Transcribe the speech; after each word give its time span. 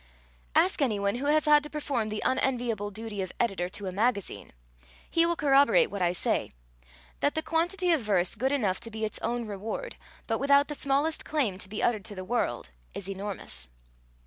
Ask 0.55 0.81
any 0.81 0.97
one 0.99 1.13
who 1.17 1.27
has 1.27 1.45
had 1.45 1.61
to 1.61 1.69
perform 1.69 2.09
the 2.09 2.23
unenviable 2.25 2.89
duty 2.89 3.21
of 3.21 3.31
editor 3.39 3.69
to 3.69 3.85
a 3.85 3.91
magazine: 3.91 4.51
he 5.07 5.27
will 5.27 5.35
corroborate 5.35 5.91
what 5.91 6.01
I 6.01 6.11
say 6.11 6.49
that 7.19 7.35
the 7.35 7.43
quantity 7.43 7.91
of 7.91 8.01
verse 8.01 8.33
good 8.33 8.51
enough 8.51 8.79
to 8.79 8.89
be 8.89 9.05
its 9.05 9.19
own 9.21 9.45
reward, 9.45 9.97
but 10.25 10.39
without 10.39 10.69
the 10.69 10.73
smallest 10.73 11.23
claim 11.23 11.59
to 11.59 11.69
be 11.69 11.83
uttered 11.83 12.03
to 12.05 12.15
the 12.15 12.25
world, 12.25 12.71
is 12.95 13.07
enormous. 13.07 13.69